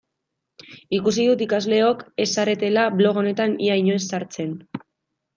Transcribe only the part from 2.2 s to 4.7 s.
ez zaretela blog honetan ia inoiz sartzen.